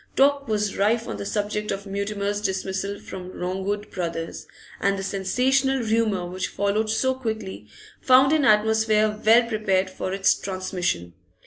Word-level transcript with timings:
Talk 0.15 0.47
was 0.47 0.77
rife 0.77 1.07
on 1.07 1.17
the 1.17 1.27
subject 1.27 1.69
of 1.69 1.85
Mutimer's 1.85 2.41
dismissal 2.41 2.99
from 2.99 3.39
Longwood 3.39 3.91
Brothers', 3.91 4.47
and 4.79 4.97
the 4.97 5.03
sensational 5.03 5.83
rumour 5.83 6.25
which 6.25 6.47
followed 6.47 6.89
so 6.89 7.13
quickly 7.13 7.67
found 8.01 8.33
an 8.33 8.43
atmosphere 8.43 9.15
well 9.23 9.47
prepared 9.47 9.91
for 9.91 10.11
its 10.11 10.33
transmission. 10.33 11.13